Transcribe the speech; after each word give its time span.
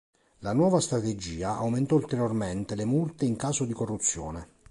La 0.39 0.51
nuova 0.51 0.79
strategia 0.79 1.57
aumentò 1.57 1.95
ulteriormente 1.95 2.73
le 2.73 2.85
multe 2.85 3.25
in 3.25 3.35
caso 3.35 3.65
di 3.65 3.73
corruzione. 3.73 4.47